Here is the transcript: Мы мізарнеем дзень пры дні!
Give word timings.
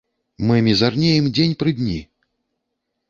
Мы 0.51 0.55
мізарнеем 0.67 1.25
дзень 1.35 1.53
пры 1.63 1.77
дні! 1.81 1.99